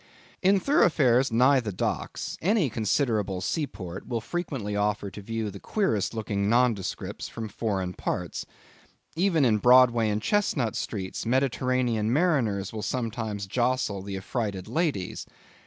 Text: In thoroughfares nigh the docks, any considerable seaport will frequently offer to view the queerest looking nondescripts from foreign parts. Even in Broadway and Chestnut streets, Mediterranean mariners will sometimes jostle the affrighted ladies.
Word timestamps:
In 0.41 0.59
thoroughfares 0.59 1.31
nigh 1.31 1.59
the 1.59 1.71
docks, 1.71 2.35
any 2.41 2.71
considerable 2.71 3.39
seaport 3.39 4.07
will 4.07 4.19
frequently 4.19 4.75
offer 4.75 5.11
to 5.11 5.21
view 5.21 5.51
the 5.51 5.59
queerest 5.59 6.15
looking 6.15 6.49
nondescripts 6.49 7.29
from 7.29 7.47
foreign 7.47 7.93
parts. 7.93 8.43
Even 9.15 9.45
in 9.45 9.59
Broadway 9.59 10.09
and 10.09 10.19
Chestnut 10.19 10.75
streets, 10.75 11.23
Mediterranean 11.23 12.11
mariners 12.11 12.73
will 12.73 12.81
sometimes 12.81 13.45
jostle 13.45 14.01
the 14.01 14.17
affrighted 14.17 14.67
ladies. 14.67 15.27